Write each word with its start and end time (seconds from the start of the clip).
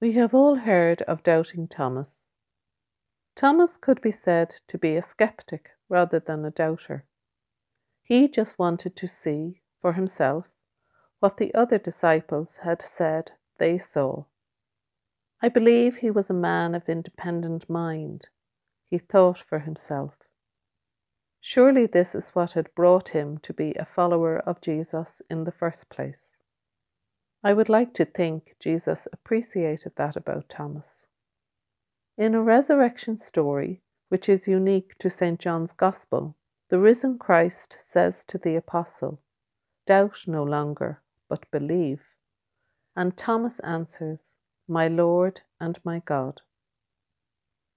We 0.00 0.12
have 0.12 0.32
all 0.32 0.54
heard 0.54 1.02
of 1.02 1.22
doubting 1.22 1.68
Thomas. 1.68 2.16
Thomas 3.36 3.76
could 3.76 4.00
be 4.00 4.12
said 4.12 4.54
to 4.68 4.78
be 4.78 4.96
a 4.96 5.02
skeptic 5.02 5.72
rather 5.90 6.18
than 6.18 6.42
a 6.42 6.50
doubter. 6.50 7.04
He 8.02 8.26
just 8.26 8.58
wanted 8.58 8.96
to 8.96 9.06
see 9.06 9.60
for 9.82 9.92
himself 9.92 10.46
what 11.18 11.36
the 11.36 11.54
other 11.54 11.76
disciples 11.76 12.48
had 12.62 12.80
said 12.80 13.32
they 13.58 13.78
saw. 13.78 14.24
I 15.42 15.50
believe 15.50 15.96
he 15.96 16.10
was 16.10 16.30
a 16.30 16.34
man 16.34 16.74
of 16.74 16.88
independent 16.88 17.68
mind. 17.68 18.26
He 18.88 18.96
thought 18.96 19.44
for 19.46 19.58
himself. 19.58 20.14
Surely 21.42 21.84
this 21.84 22.14
is 22.14 22.30
what 22.30 22.52
had 22.52 22.74
brought 22.74 23.10
him 23.10 23.36
to 23.42 23.52
be 23.52 23.74
a 23.74 23.84
follower 23.84 24.38
of 24.38 24.62
Jesus 24.62 25.20
in 25.28 25.44
the 25.44 25.52
first 25.52 25.90
place. 25.90 26.29
I 27.42 27.54
would 27.54 27.70
like 27.70 27.94
to 27.94 28.04
think 28.04 28.54
Jesus 28.60 29.08
appreciated 29.12 29.92
that 29.96 30.14
about 30.14 30.50
Thomas. 30.50 31.06
In 32.18 32.34
a 32.34 32.42
resurrection 32.42 33.16
story, 33.16 33.80
which 34.10 34.28
is 34.28 34.46
unique 34.46 34.98
to 34.98 35.08
St. 35.08 35.40
John's 35.40 35.72
Gospel, 35.72 36.36
the 36.68 36.78
risen 36.78 37.18
Christ 37.18 37.78
says 37.82 38.24
to 38.28 38.36
the 38.36 38.56
apostle, 38.56 39.20
Doubt 39.86 40.24
no 40.26 40.44
longer, 40.44 41.00
but 41.30 41.50
believe. 41.50 42.00
And 42.94 43.16
Thomas 43.16 43.58
answers, 43.60 44.18
My 44.68 44.86
Lord 44.86 45.40
and 45.58 45.78
my 45.82 46.02
God. 46.04 46.42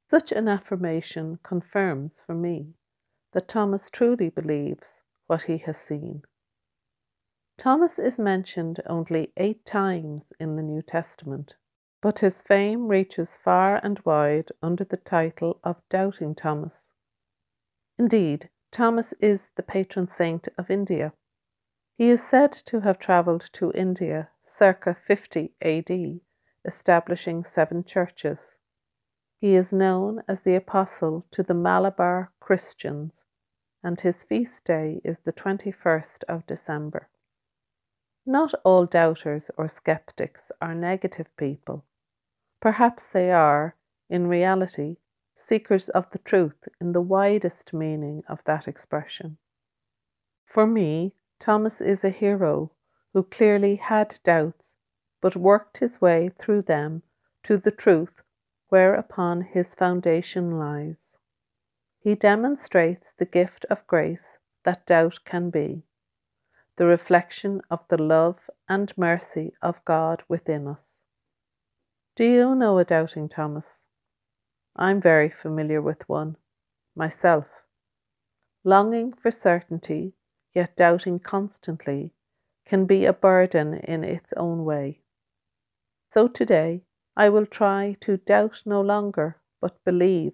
Such 0.09 0.34
an 0.34 0.50
affirmation 0.50 1.40
confirms 1.42 2.12
for 2.26 2.36
me 2.36 2.73
that 3.32 3.48
Thomas 3.48 3.90
truly 3.90 4.30
believes 4.30 4.88
what 5.28 5.44
he 5.44 5.58
has 5.59 5.78
seen. 5.78 6.23
Thomas 7.58 8.00
is 8.00 8.18
mentioned 8.18 8.82
only 8.88 9.32
eight 9.38 9.64
times 9.64 10.34
in 10.40 10.56
the 10.56 10.64
New 10.64 10.82
Testament, 10.82 11.54
but 12.02 12.20
his 12.20 12.42
fame 12.42 12.88
reaches 12.88 13.38
far 13.38 13.76
and 13.84 14.00
wide 14.00 14.52
under 14.62 14.84
the 14.84 14.98
title 14.98 15.60
of 15.64 15.88
Doubting 15.88 16.34
Thomas. 16.34 16.88
Indeed, 17.98 18.50
Thomas 18.72 19.14
is 19.22 19.50
the 19.56 19.62
patron 19.62 20.08
saint 20.08 20.48
of 20.58 20.72
India. 20.72 21.14
He 21.95 22.10
is 22.10 22.23
said 22.23 22.52
to 22.66 22.80
have 22.80 22.98
travelled 22.98 23.50
to 23.54 23.72
India 23.73 24.30
circa 24.44 24.95
50 24.95 25.54
AD, 25.62 26.22
establishing 26.66 27.45
seven 27.45 27.84
churches. 27.84 28.40
He 29.40 29.56
is 29.56 29.72
known 29.72 30.23
as 30.28 30.42
the 30.42 30.56
apostle 30.56 31.28
to 31.32 31.44
the 31.44 31.54
Malabar 31.54 32.32
Christians, 32.40 33.26
and 33.84 34.00
his 34.00 34.23
feast 34.23 34.66
day 34.66 35.02
is 35.04 35.20
the 35.20 35.34
21st 35.34 36.23
of 36.28 36.48
December. 36.48 37.10
Not 38.26 38.54
all 38.64 38.86
doubters 38.86 39.52
or 39.58 39.68
skeptics 39.68 40.50
are 40.62 40.74
negative 40.74 41.36
people. 41.36 41.84
Perhaps 42.62 43.06
they 43.08 43.32
are, 43.32 43.76
in 44.10 44.28
reality, 44.28 44.98
seekers 45.36 45.90
of 45.90 46.10
the 46.12 46.20
truth 46.20 46.70
in 46.80 46.94
the 46.94 47.02
widest 47.02 47.74
meaning 47.74 48.24
of 48.30 48.42
that 48.46 48.66
expression. 48.66 49.38
For 50.46 50.66
me, 50.66 51.16
Thomas 51.40 51.82
is 51.82 52.06
a 52.06 52.10
hero 52.10 52.72
who 53.12 53.24
clearly 53.24 53.76
had 53.76 54.20
doubts, 54.24 54.76
but 55.20 55.36
worked 55.36 55.80
his 55.80 56.00
way 56.00 56.30
through 56.30 56.62
them 56.62 57.04
to 57.44 57.58
the 57.58 57.72
truth 57.72 58.22
whereupon 58.70 59.42
his 59.42 59.76
foundation 59.76 60.58
lies. 60.58 61.18
He 62.00 62.16
demonstrates 62.16 63.12
the 63.12 63.26
gift 63.26 63.66
of 63.66 63.86
grace 63.86 64.38
that 64.64 64.86
doubt 64.86 65.20
can 65.26 65.50
be 65.50 65.84
the 66.78 66.86
reflection 66.86 67.62
of 67.70 67.80
the 67.90 68.02
love 68.02 68.50
and 68.68 68.92
mercy 68.98 69.54
of 69.62 69.84
God 69.86 70.24
within 70.28 70.68
us. 70.68 70.94
Do 72.16 72.26
you 72.26 72.56
know 72.56 72.78
a 72.80 72.86
doubting 72.86 73.30
Thomas? 73.30 73.66
I'm 74.76 75.02
very 75.02 75.30
familiar 75.30 75.82
with 75.82 76.08
one, 76.08 76.38
myself. 76.96 77.46
Longing 78.64 79.14
for 79.14 79.30
certainty, 79.30 80.14
yet 80.54 80.76
doubting 80.76 81.20
constantly, 81.20 82.12
can 82.66 82.86
be 82.86 83.06
a 83.06 83.14
burden 83.14 83.76
in 83.76 84.04
its 84.04 84.33
own 84.38 84.64
way. 84.64 85.02
So 86.12 86.28
today, 86.28 86.82
I 87.16 87.30
will 87.30 87.45
try 87.45 87.98
to 88.02 88.17
doubt 88.17 88.64
no 88.66 88.82
longer, 88.82 89.38
but 89.62 89.83
believe, 89.83 90.33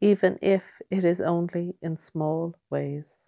even 0.00 0.38
if 0.40 0.62
it 0.90 1.04
is 1.04 1.20
only 1.20 1.76
in 1.82 1.98
small 1.98 2.54
ways. 2.70 3.19